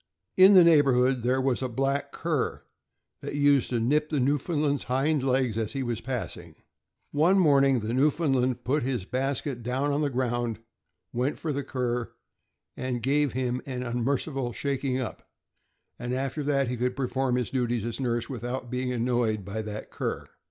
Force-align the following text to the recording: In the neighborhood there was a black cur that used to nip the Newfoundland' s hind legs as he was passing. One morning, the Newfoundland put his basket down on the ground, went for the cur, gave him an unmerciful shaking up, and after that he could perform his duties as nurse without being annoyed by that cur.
In 0.35 0.55
the 0.55 0.63
neighborhood 0.63 1.21
there 1.21 1.39
was 1.39 1.61
a 1.61 1.69
black 1.69 2.11
cur 2.11 2.63
that 3.21 3.35
used 3.35 3.69
to 3.69 3.79
nip 3.79 4.09
the 4.09 4.19
Newfoundland' 4.19 4.79
s 4.79 4.85
hind 4.85 5.21
legs 5.21 5.59
as 5.59 5.73
he 5.73 5.83
was 5.83 6.01
passing. 6.01 6.55
One 7.11 7.37
morning, 7.37 7.81
the 7.81 7.93
Newfoundland 7.93 8.63
put 8.63 8.81
his 8.81 9.05
basket 9.05 9.61
down 9.61 9.91
on 9.91 10.01
the 10.01 10.09
ground, 10.09 10.57
went 11.13 11.37
for 11.37 11.53
the 11.53 11.63
cur, 11.63 12.13
gave 13.01 13.33
him 13.33 13.61
an 13.67 13.83
unmerciful 13.83 14.53
shaking 14.53 14.99
up, 14.99 15.29
and 15.99 16.15
after 16.15 16.41
that 16.41 16.67
he 16.67 16.77
could 16.77 16.95
perform 16.95 17.35
his 17.35 17.51
duties 17.51 17.85
as 17.85 17.99
nurse 17.99 18.27
without 18.27 18.71
being 18.71 18.91
annoyed 18.91 19.45
by 19.45 19.61
that 19.61 19.91
cur. 19.91 20.27